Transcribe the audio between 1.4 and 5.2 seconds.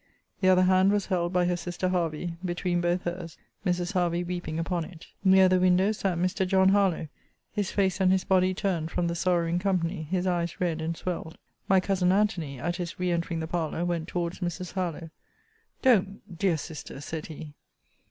her sister Hervey, between both her's; Mrs. Hervey weeping upon it.